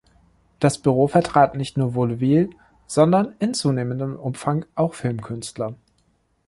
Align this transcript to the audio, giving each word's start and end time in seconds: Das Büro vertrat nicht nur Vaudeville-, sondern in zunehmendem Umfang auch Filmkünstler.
Das 0.59 0.79
Büro 0.79 1.07
vertrat 1.07 1.53
nicht 1.53 1.77
nur 1.77 1.93
Vaudeville-, 1.93 2.49
sondern 2.87 3.35
in 3.37 3.53
zunehmendem 3.53 4.15
Umfang 4.15 4.65
auch 4.73 4.95
Filmkünstler. 4.95 5.75